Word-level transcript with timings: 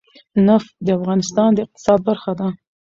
نفت 0.47 0.71
د 0.85 0.87
افغانستان 0.99 1.49
د 1.53 1.57
اقتصاد 1.65 1.99
برخه 2.07 2.31
ده. 2.39 2.47